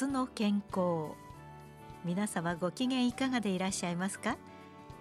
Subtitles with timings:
[0.00, 1.14] 明日の健康。
[2.06, 4.38] 皆様ご機嫌いかがでいらっしゃいますか？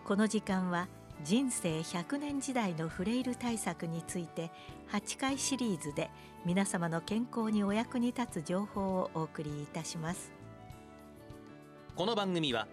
[0.03, 0.89] この時間は
[1.23, 4.51] 人生100年時代のフレイル対策について
[4.91, 6.09] 8回シリーズで
[6.43, 10.33] 皆様の健康にお役に立つ情報をお送りいたします。
[11.95, 12.67] この番組は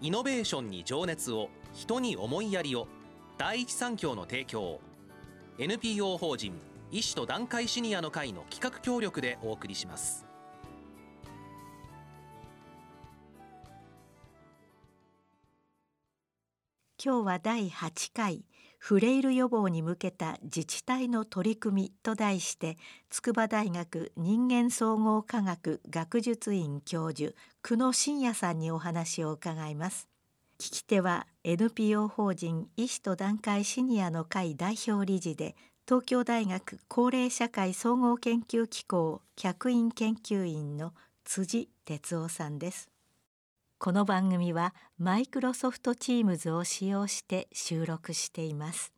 [0.00, 2.86] イノベーションに情熱を人に思いやりを
[3.36, 4.78] 第一三共の提供
[5.58, 6.52] NPO 法人
[6.92, 10.24] 医師と団塊シニアの会の企画協力でお送りします。
[17.04, 18.46] 今日は第8回
[18.78, 22.78] フレイル予防に向けた自治体の取り組みと題して
[23.10, 30.08] 筑波大学人間総合科学学術院教授久野真也さんにお話を伺います。
[30.58, 35.56] 聞き手は NPO 法人医師と団塊シニアの会代表理事で
[35.86, 42.93] 東京大学高齢社会総合研究機構客員研究員の辻哲夫さんです。
[43.84, 48.94] この番組はマイクロソフトチームズを使用して収録しています。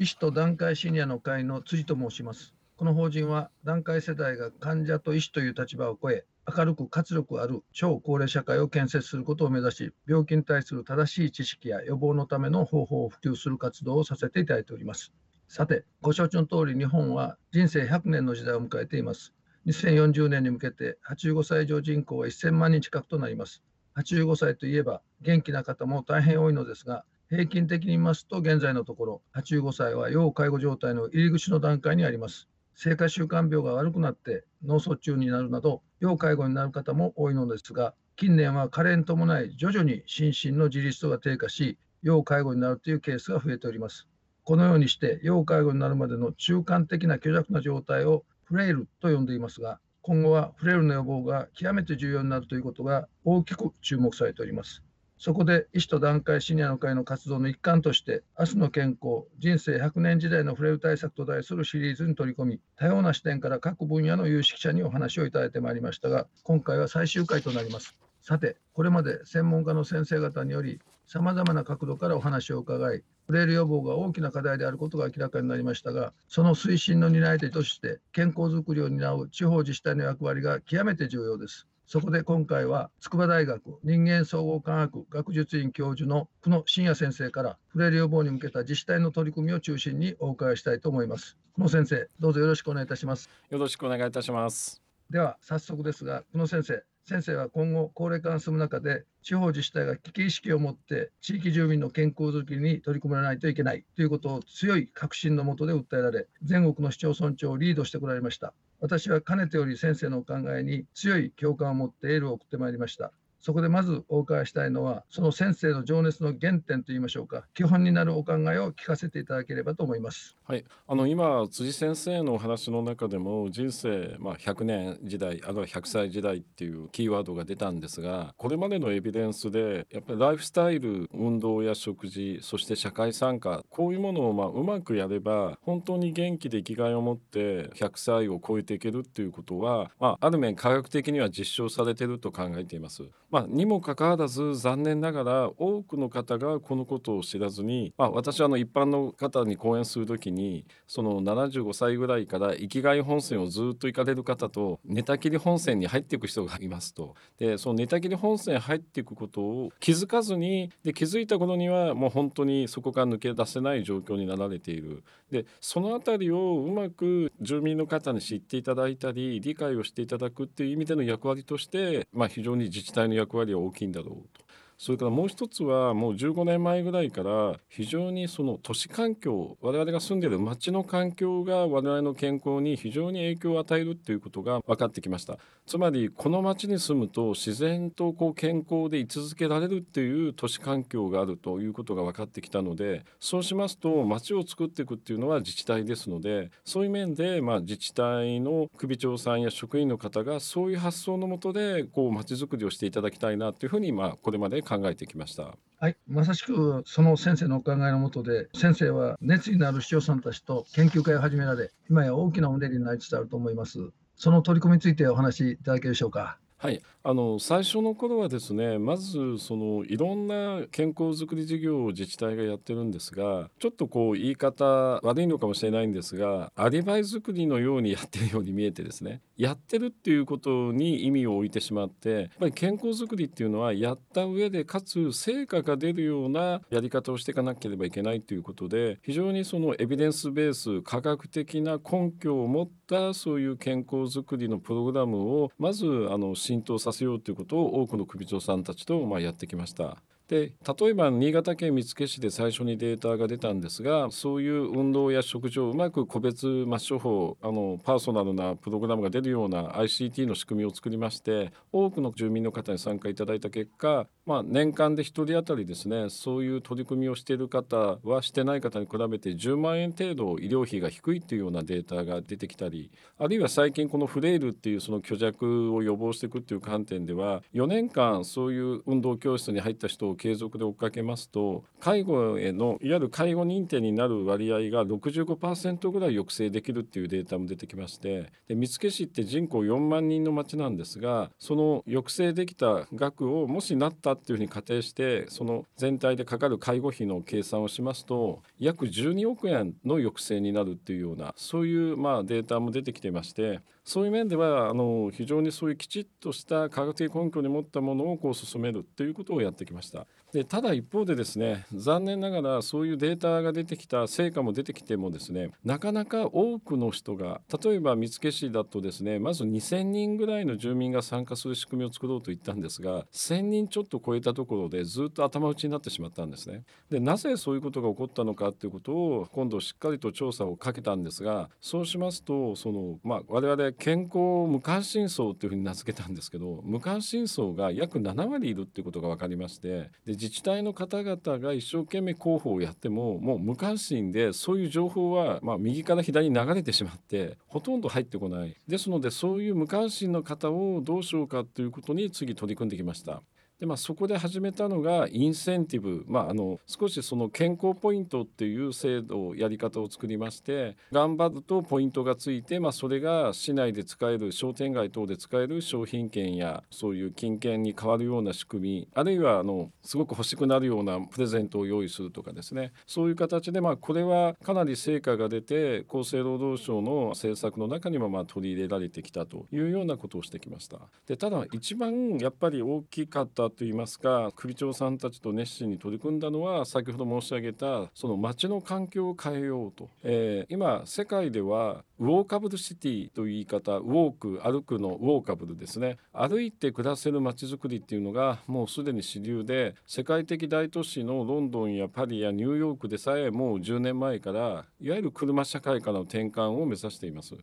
[0.00, 2.54] 医師と団塊シニアの会の辻と申します。
[2.76, 6.24] この法人は団塊世代が患者と医師という立場を超え
[6.58, 15.12] 明るく活力ある超高齢社会を建設することを目指し病気に対する正しい知識や予防のための方法を普及する活動をさせていただいております。
[15.46, 19.32] さてご承知の通り日本は人生100年の時代を迎えています。
[19.66, 23.62] 2040年に向けて85歳以上人口は1000万人近くとなります。
[23.96, 32.48] 85歳といえば元気な方も大変多いのですが、平均的に見ますと現在のところ85歳は要介護状態の入り口の段階にあります。
[32.74, 44.08] 生活習慣病が悪くなって脳卒中になるなど要介護になる方も多いのですが近年は加齢に伴い徐々に心身の自立度が低下し要介護になるというケースが増えております。
[44.44, 54.82] このようにして要介護になるまでの中間的な虚弱な状態をフレイルと呼んでいますが、今後はフレイルの予防が極めて重要になるということが大きく注目されております。
[55.18, 68.09] そこで医師と団塊シニアの会の活動の一環として、明日の健康、人生100年時代のフレイル対策と題するシリーズに取り込み、多様な視点から各分野の有識者にお話をいただいてまいりましたが、今回は最終回となります。
[68.20, 81.66] さて、これまで専門家の先生方により、さまざまな角度からお話を伺い、フレイル予防が大きな課題であることが明らかになりましたが、その推進の担い手として、健康づくりを担う地方自治体の役割が極めて重要です。
[81.90, 91.36] そこで今回は筑波大学人間総合科学学術院教授の久野真也先生からフレイル予防に向けた自治体の取り組みを中心にお伺いしたいと思います。
[91.56, 93.28] 久野先生、どうぞよろしくお願いいたします。
[93.50, 94.80] よろしくお願いいたします。
[95.10, 108.54] では早速ですが、久野先生、先生は今後高齢化が進む中で地方自治体が危機意識を持って地域住民の健康づくりに取り組まないといけないということを強い確信のもとで訴えられ全国の市町村長をリードしてこられました。
[108.80, 113.12] 私はかねてより先生のお考えに強い共感を持ってエールを送ってまいりました。
[113.40, 120.36] そこでまずお伺いしたいのは、その先生の情熱の原点といいましょうか、基本になるお考えを聞かせていただければと思います。
[120.44, 143.04] はい、あの今辻先生のお話の中でも人生まあ100年時代あるいは100歳時代っていうキーワードが出たんですが、これまでのエビデンスでやっぱりライフスタイル、運動や食事、そして社会参加、こういうものをまあうまくやれば本当に元気で生きがいを持って100歳を超えていけるっていうことは、まあある面科学的には実証されてると考えています。
[143.30, 157.14] まあ、にもかかわらず残念ながら多くの方がこのことを知らずに、まあ、私はあの一般の方に講演する時にその75歳ぐらいから生きがい本線をずっと行かれる方と寝たきり本線に入っていく人がいますと。
[157.38, 165.04] でその寝たきり本線入っていくことを気づかずにで気づいた頃にはもう本当にそこから抜け出せない状況になられている。
[165.30, 174.44] でその辺りをうまく住民の方に知っていただいたり理解をしていただくっていう意味での役割として、まあ、非常に自治体の役割は大きいんだろうと。
[174.80, 185.36] それからもう一つはもう15年前ぐらいから非常にその都市環境我々が住んでいる街の環境が我々の健康に非常に影響を与えるっていうことが分かってきました。
[185.66, 205.56] つまりこの街に住むと自然とこう健康で居続けられるっていう都市環境があるということが分かってきたのでそうしますと街を作っていくっていうのは自治体ですのでそういう面でまあ自治体の首長さんや職員の方がそういう発想のもとでこう街づくりをしていただきたいなというふうにまあこれまで考えてきました。
[205.78, 213.78] はい、まさしくその先生のお考えのもとで、先生は熱意のある市長さんたちと研究会を始められ、今や大きなおねりになりつつあると思います。
[214.16, 216.38] その取り組みについてお話しいただけるでしょうか。
[216.58, 224.64] はい、あの最初の頃はですねまずそのいろんな健康づくり事業を自治体がやってるんですがちょっとこう言い方
[225.02, 250.02] 悪いのかもしれないんですがアリバイ作りのようにやってるように見えてですねやってるっていうことに意味を置いてしまってやっぱり健康づくりっていうのはやった上でかつ成果が出るようなやり方をしていかなければいけないということで非常にそのエビデンスベース科学的な根拠を持ったそういう健康づくりのプログラムをまずあの浸透させようということを多くの首長さんたちとまあやってきました。
[250.30, 310.06] で例えば新潟県見附市で最初にデータが出たんですがそういう運動や食事をうまく個別抹消法あのパーソナルなプログラムが出るような ICT の仕組みを作りまして多くの住民の方に参加いただいた結果、まあ、年間で1人当たりですねそういう取り組みをしている方はしてない方に比べて10万円程度医療費が低いっていうようなデータが出てきたりあるいは最近このフレイルっていうその虚弱を予防していくっていう観点では4年間そういう運動教室に入った人を継続で追っかけますと介護へのいわゆる介護認定になる割合が65%ぐらい抑制できるっていうデータも出てきましてで見附市って人口4万人の町なんですがその抑制できた額をもしなったっていうふうに仮定してその全体でかかる介護費の計算をしますと約12億円の抑制になるっていうようなそういうまあデータも出てきてましてそういう面ではあの非常にそういうきちっとした科学的根拠に持ったものをこう進めるということをやってきました。
[310.32, 326.62] でただ一方でですね残念ながらそういうデータが出てきた成果も出てきてもですねなかなか多くの人が例えば見附市だとですねまず2,000人ぐらいの住民が参加する仕組みを作ろうと言ったんですが1,000人ちょっと超えたところでずっと頭打ちになってしまったんですね。
[326.90, 334.18] でなぜそういうことが起こったのかということを今度しっかりと調査をかけたんですがそうしますとその、まあ、我々健康
[334.48, 353.22] 無関心層というふうに名付けたんですけど無関心層が約7割いるっていうことが分かりましてで自治体の方々が一生懸命広報をやってももう無関心でそういう情報はまあ右から左に流れてしまってほとんど入ってこないですのでそういう無関心の方をどうしようかということに次取り組んできました。
[353.60, 380.78] でまあ、そこで始めたのがインセンティブ、まあ、あの少しその健康ポイントっていう制度やり方を作りまして頑張るとポイントがついて、まあ、それが市内で使える商店街等で使える商品券やそういう金券に変わるような仕組みあるいはあのすごく欲しくなるようなプレゼントを用意するとかですねそういう形で、まあ、これはかなり成果が出て厚生労働省の政策の中にもまあ取り入れられてきたというようなことをしてきました。
[381.06, 407.34] でただ一番やっぱり大きかったといいますか首長さんたちと熱心に取り組んだのは先ほど申し上げたその街の環境を変えようと、えー、今世界ではウォーカブルシティという言い方ウォーク歩くのウォーカブルですね歩いて暮らせる街づくりっていうのがもうすでに主流で世界的大都市のロンドンやパリやニューヨークでさえもう10年前からいわゆる車社会からの転換を目指しています。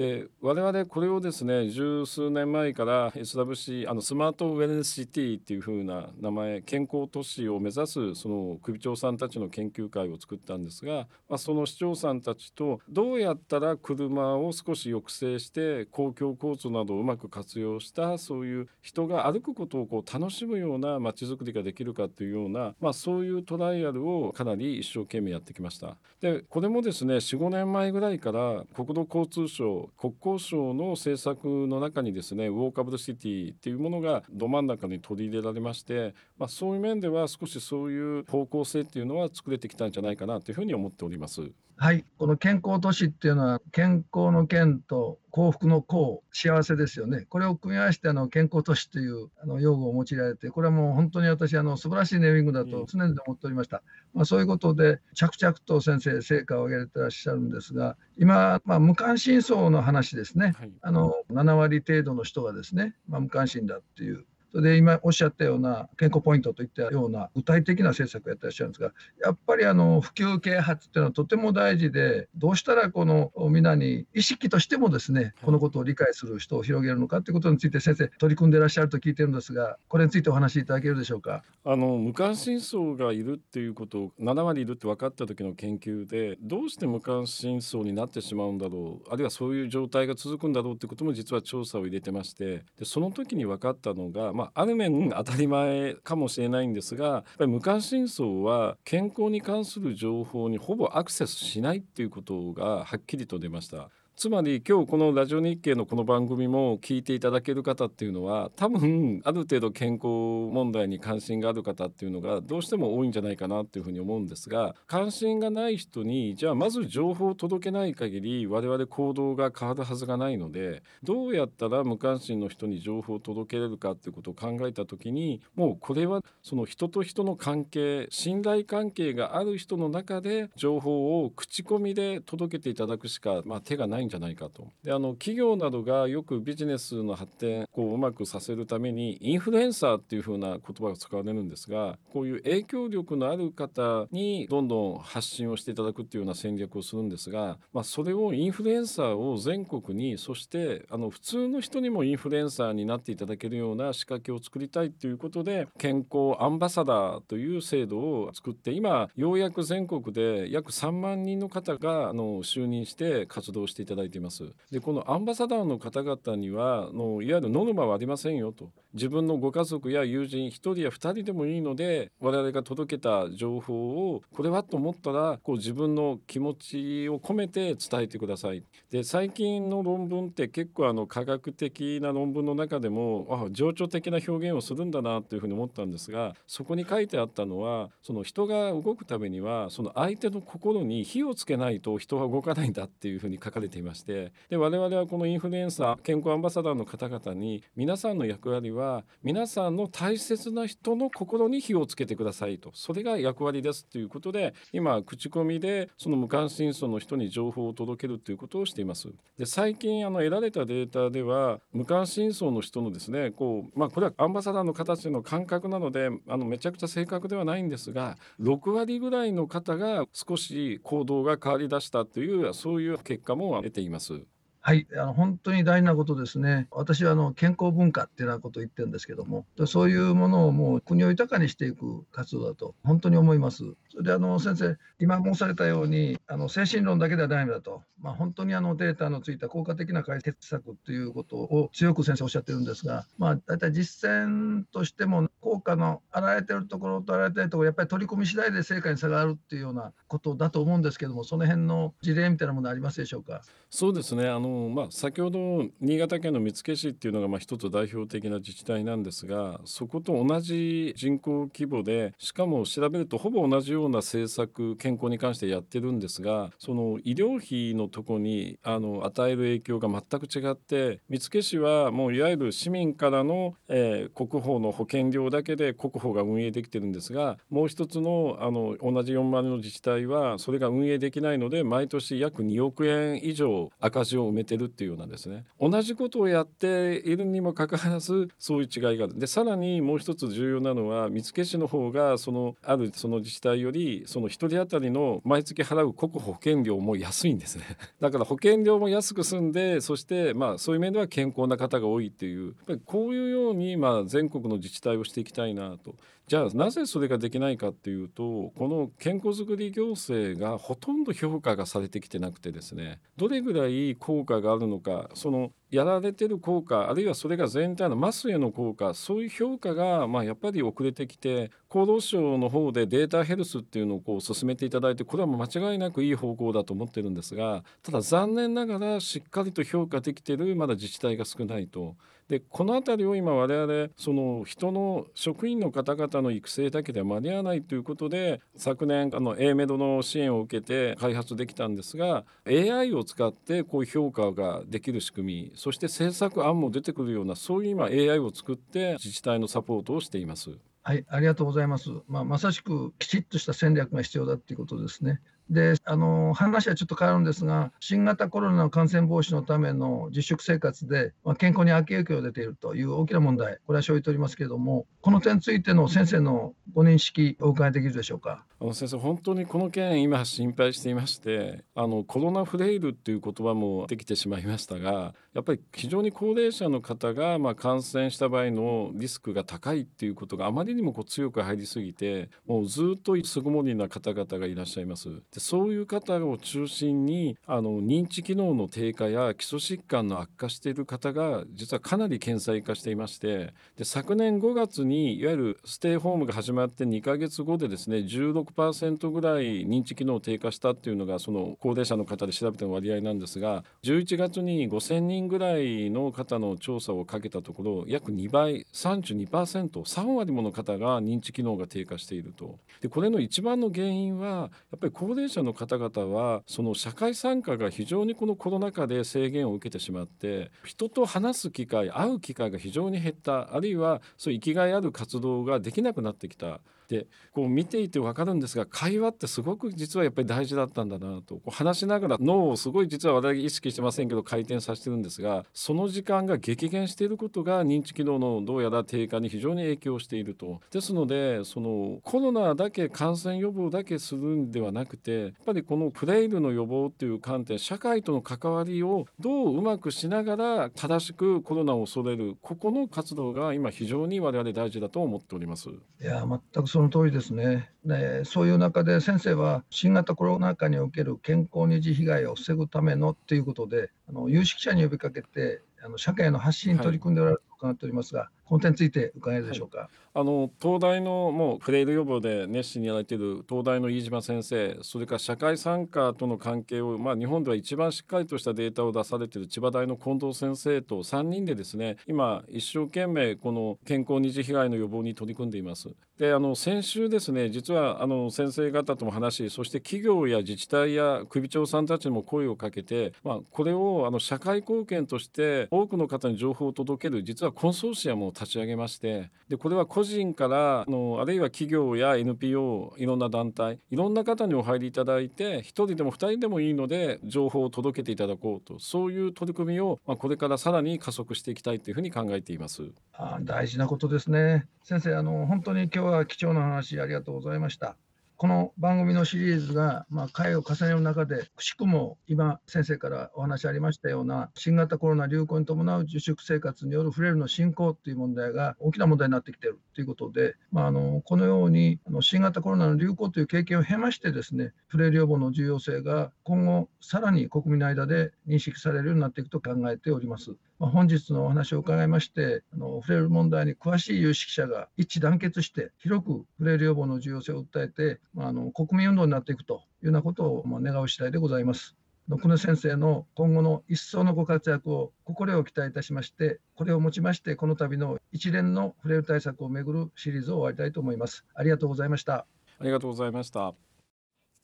[0.00, 25.98] で我々これをですね十数年前から SWC あのスマートウェルネスシティっていう風な名前健康都市を目指すその首長さんたちの研究会を作ったんですが、まあ、その市長さんたちとどうやったら車を少し抑制して公共交通などをうまく活用したそういう人が歩くことをこう楽しむような街づくりができるかというような、まあ、そういうトライアルをかなり一生懸命やってきました。
[26.22, 41.50] でこれもですね45年前ぐらいから国土交通省国交省の政策の中にですねウォーカブルシティっていうものがど真ん中に取り入れられまして、まあ、そういう面では少しそういう方向性っていうのは作れてきたんじゃないかなというふうに思っております。
[41.82, 47.24] はい、この健康都市っていうのは健康の健と幸福の幸、幸せですよね。
[47.30, 53.82] これを組み合わせてあの健康都市というあの用語を用いられて、これはもう本当に私、あの素晴らしいネーミングだと常々思っておりました。
[54.12, 68.92] まあ、そういうことで、着々と先生、成果を上げてらっしゃるんですが、今、まあ、無関心層の話ですね、はい、あの7割程度の人がですね、まあ、無関心だっていうそれで今おっしゃったような健康ポイントといったような具体的な政策をやってらっしゃるんですが、
[69.24, 81.42] やっぱりあの普及啓発っていうのはとても大事で、どうしたらこの皆に意識としてもですね、このことを理解する人を広げるのかということについて先生、取り組んでいらっしゃると聞いてるんですが、これについてお話しいただけるでしょうか？
[81.64, 103.90] あの無関心層がいるっていうことを7割いるって分かった時の研究で、どうして無関心層になってしまうんだろう、あるいはそういう状態が続くんだろうってことも実は調査を入れてまして、でその時に分かったのが、まあ、ある面当たり前かもしれないんですがやっぱり無関心層は健康に関する情報にほぼアクセスしないっていうことがはっきりと出ました。
[104.20, 134.68] つまり今日このラジオ日経のこの番組も聞いていただける方っていうのは多分ある程度健康問題に関心がある方っていうのがどうしても多いんじゃないかなっていうふうに思うんですが関心がない人にじゃあまず情報を届けない限り我々行動が変わるはずがないのでどうやったら無関心の人に情報を届けれるかっていうことを考えた時にもうこれはその人と人の関係信頼関係がある人の中で情報を口コミで届けていただくしか、まあ、手がないんじゃないかと。
[134.84, 164.52] であの企業などがよくビジネスの発展こううまくさせるためにインフルエンサーっていう風な言葉が使われるんですがこういう影響力のある方にどんどん発信をしていただくっていうような戦略をするんですが、まあ、それをインフルエンサーを全国にそしてあの普通の人にもインフルエンサーになっていただけるような仕掛けを作りたいということで健康アンバサダーという制度を作って今ようやく全国で約3万人の方があの就任して活動していただいています。
[164.70, 178.64] でこのアンバサダーの方々にはのいわゆるノルマはありませんよと自分のご家族や友人1人や2人でもいいので我々が届けた情報をこれはと思ったらこう自分の気持ちを込めて伝えてください。
[178.90, 209.08] で最近の論文って結構あの科学的な論文の中でもあ情緒的な表現をするんだなというふうに思ったんですがそこに書いてあったのはその人が動くためにはその相手の心に火をつけないと人は動かないんだっていうふうに書かれていまましてで我々はこのインフルエンサー健康アンバサダーの方々に皆さんの役割は皆さんの大切な人の心に火をつけてくださいとそれが役割ですということで今口コミでその無関心層の人に情報を届けるということをしています。
[209.36, 224.22] で最近あの得られたデータでは無関心層の人のですねこうまあこれはアンバサダーの形の感覚なのであのめちゃくちゃ正確ではないんですが6割ぐらいの方が少し行動が変わりだしたというそういう結果も得ています。
[224.62, 226.68] はい、あの本当に大事なことですね。
[226.70, 233.64] 私はあの健康文化っていうようなことを言ってるんですけども、そういうものをもう国を豊かにしていく活動だと本当に思います。
[233.90, 253.42] それであの先生、今申されたようにあの精神論だけではダメだと、まあ、本当にあのデータのついた効果的な解決策ということを強く先生おっしゃってるんですが、まあ、大体実践としても効果の現れてるところと現れてるところ、やっぱり取り組み次第で成果に差があるっていうようなことだと思うんですけども、その辺の事例みたいなものありますでしょうか？
[253.70, 285.44] そうですねあのまあ、先ほど新潟県の見附市っていうのがまあ一つ代表的な自治体なんですがそこと同じ人口規模でしかも調べるとほぼ同じようような政策健康に関してやってるんですがその医療費のとこにあの与える影響が全く違って見附市はもういわゆる市民からの、えー、国保の保険料だけで国保が運営できてるんですがもう一つのあの同じ4万の自治体はそれが運営できないので毎年約2億円以上赤字を埋めてるっていうようなですね。
[285.60, 289.18] 同じことをやっているにもかかわらずそういう違いがある。
[289.18, 297.64] でさらにもう一つ重要なのは見附市の方がそのあるその自治体よよりその1人当たりの毎月払う国保険料も安いんですね。
[298.00, 302.46] だから保険料も安く済んでそしてまあそういう面では健康な方が多いっていう。
[302.46, 305.94] やっぱりこういうようにまあ全国の自治体をしていきたいなと。
[306.26, 313.00] じゃあなぜそれができないかっていうとこの健康づくり行政がほとんど評価がされてきてなくてですね。
[313.16, 331.96] どれぐらい効果があるのかそのやられてる効果あるいはそれが全体のマスへの効果そういう評価がまあやっぱり遅れてきて厚労省の方でデータヘルスっていうのをこう進めていただいてこれはもう間違いなくいい方向だと思ってるんですがただ残念ながらしっかりと評価できてるまだ自治体が少ないと。
[332.30, 350.50] でこの辺りを今我々その人の職員の方々の育成だけでは間に合わないということで昨年あの A メドの支援を受けて開発できたんですが AI を使ってこういう評価ができる仕組みそして政策案も出てくるようなそういう今 AI を作って自治体のサポートをしています。
[350.82, 351.90] はい、ありがとうございます。
[352.08, 355.20] まあ、まさしくきちっとした戦略が必要だということですね。
[355.50, 368.44] であの話はちょっと変わるんですが、新型コロナの感染防止のための自粛生活で、まあ、健康に悪影響が出ているという大きな問題、これは生じておりますけれども、この点についての先生のご認識、お伺いできるでしょうか？
[368.60, 385.08] あの先生、本当にこの件、今、心配していまして、あのコロナフレイルっていう言葉もできてしまいましたが、やっぱり非常に高齢者の方がまあ感染した場合のリスクが高いっていうことがあまりにもこう強く入りすぎて、もうずっと巣ごもりな方々がいらっしゃいます。
[385.32, 412.58] でそういう方を中心にあの認知機能の低下や基礎疾患の悪化している方が実はかなり顕在化していましてで昨年5月にいわゆるステイホームが始まって2ヶ月後でですね16%ぐらい認知機能低下したっていうのがその高齢者の方で調べた割合なんですが11月に5000人ぐらいの方の調査をかけたところ約2倍 32%3 割もの方が認知機能が低下していると。
[412.80, 426.60] でこれの一番の原因はやっぱり高齢者の方々はその社会参加が非常にこのコロナ禍で制限を受けてしまって人と話す機会会う機会が非常に減ったあるいはそういう生きがいある活動ができなくなってきた。
[426.90, 440.60] でこう見ていて分かるんですが会話ってすごく実はやっぱり大事だったんだなとこう話しながら脳をすごい実は我々意識してませんけど回転させてるんですがその時間が激減していることが認知機能のどうやら低下に非常に影響していると。
[440.72, 455.68] ですのでそのコロナだけ感染予防だけするんではなくてやっぱりこのフレイルの予防っていう観点社会との関わりをどううまくしながら正しくコロナを恐れるここの活動が今非常に我々大事だと思っております。
[455.68, 457.70] いや全くその通りですね。
[457.84, 469.78] ねそういう中で先生は新型コロナ禍における健康二次被害を防ぐためのということであの有識者に呼びかけてあの社会の発信に取り組んでおられると伺っておりますが、はい、この点について伺えるでしょうか？
[469.78, 485.90] はいあの東大のもうフレイル予防で熱心にやられている東大の飯島先生それから社会参加との関係を、まあ、日本では一番しっかりとしたデータを出されている千葉大の近藤先生と3人でですね今一生懸命この健康二次被害の予防に取り組んでいます。
[486.18, 512.82] であの先週ですね実はあの先生方とも話しそして企業や自治体や首長さんたちにも声をかけて、まあ、これをあの社会貢献として多くの方に情報を届ける実はコンソーシアムを立ち上げましてでこれは個人からのあるいは企業や NPO いろんな団体いろんな方にお入りいただいて1人でも2人でもいいので情報を届けていただこうとそういう取り組みを、まあ、これからさらに加速していきたいというふうに考えています。
[513.12, 517.96] あ大事なことですね先生あの本当に今日は貴重な話ありがとうございました。
[518.40, 540.56] この番組のシリーズが、まあ、回を重ねる中で、くしくも今、先生からお話ありましたような、新型コロナ流行に伴う自粛生活によるフレイルの進行という問題が大きな問題になってきているということで、まあ、あのこのようにあの新型コロナの流行という経験を経ましてですね、フレイル予防の重要性が今後、さらに国民の間で認識されるようになっていくと考えております。
[540.80, 551.96] まあ、本日のお話を伺いましてあのフレイル問題に詳しい有識者が一致団結して広くフレイル予防の重要性を訴えて、まあ、あの国民運動になっていくというようなことを、まあ、願う次第でございます。
[552.30, 561.44] 久野先生の今後の一層のご活躍を心を期待いたしましてこれをもちましてこの度の一連のフレイル対策をめぐるシリーズを終わりたいと思います。
[561.54, 562.46] ありがとうございました。
[562.78, 563.74] ありがとうございました。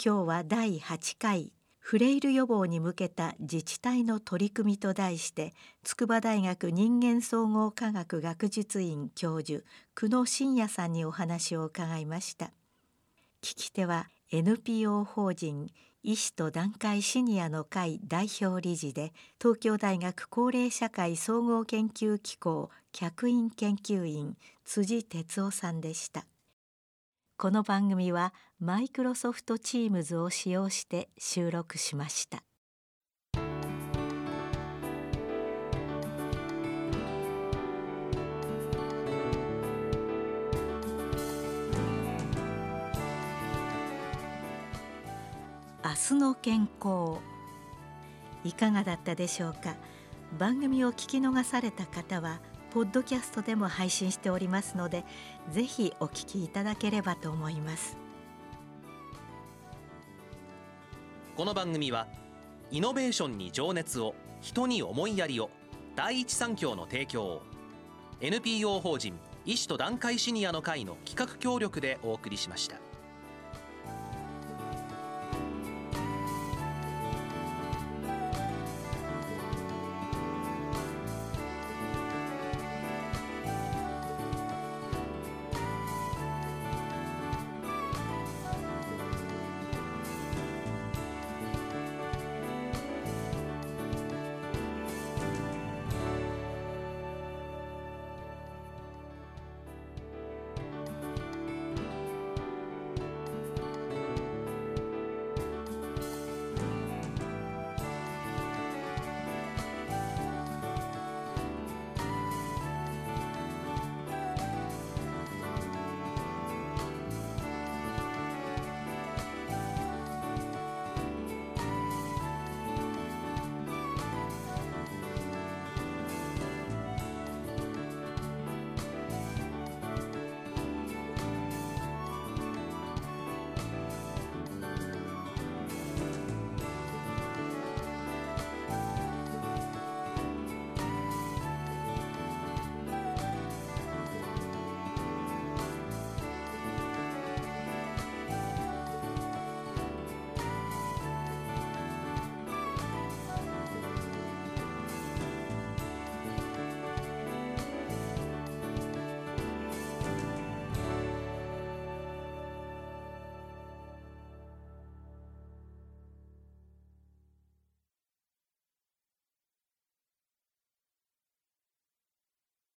[0.03, 1.53] 今日は第8回
[1.89, 9.63] フレイル予防に向けた自治体の取り組みと題して筑波大学人間総合科学学術院教授
[9.95, 12.47] 久野真也さんにお話を伺いました。
[13.41, 15.69] 聞き手は NPO 法人
[16.03, 26.27] 医師と団塊シニアの会代表理事で東京大学高齢社会総合研究機構客員研究員辻哲夫さんでした。
[27.39, 32.43] この番組はマイクロソフトチームズを使用して収録しました。
[45.85, 47.21] 明日の健康
[48.45, 49.77] いかがだったでしょうか？
[50.39, 52.41] 番組を聞き逃された方は
[52.77, 55.07] ポッドキャストでも配信しておりますので
[55.51, 57.97] ぜひお聞きいただければと思います
[61.39, 62.07] この番組は
[62.71, 65.49] イノベーションに情熱を人に思いやりを
[65.95, 67.43] 第一三共の提供を
[68.21, 69.15] NPO 法人
[69.47, 72.86] 医師と団塊シニアの会の企画協力でお送りしました。